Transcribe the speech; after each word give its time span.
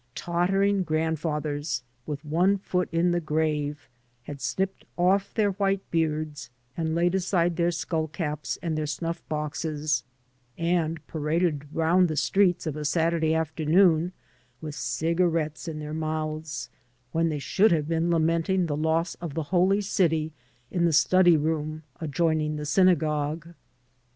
Tottering 0.15 0.81
grandfathers, 0.81 1.83
with 2.07 2.25
one 2.25 2.57
foot 2.57 2.89
in 2.91 3.11
the 3.11 3.19
grave, 3.19 3.87
had 4.23 4.41
snipped 4.41 4.83
oflf 4.97 5.31
their 5.35 5.51
white 5.51 5.81
beards 5.91 6.49
and 6.75 6.95
laid 6.95 7.13
aside 7.13 7.55
their 7.55 7.69
skull 7.69 8.07
caps 8.07 8.57
and 8.63 8.75
their 8.75 8.87
snuflf 8.87 9.21
boxes 9.29 10.03
and 10.57 11.05
paraded 11.05 11.67
around 11.71 12.07
the 12.07 12.17
streets 12.17 12.65
of 12.65 12.75
a 12.75 12.83
Saturday 12.83 13.35
afternoon 13.35 14.11
with 14.59 14.73
cigarettes 14.73 15.67
in 15.67 15.77
their 15.77 15.93
mouths, 15.93 16.71
when 17.11 17.29
they 17.29 17.37
should 17.37 17.71
have 17.71 17.87
been 17.87 18.09
lamenting 18.09 18.65
the 18.65 18.75
loss 18.75 19.13
of 19.21 19.35
the 19.35 19.43
Holy 19.53 19.81
City 19.81 20.33
in 20.71 20.85
the 20.85 20.93
study 20.93 21.37
room 21.37 21.83
adjoining 21.99 22.55
the 22.55 22.65
synagogue. 22.65 23.49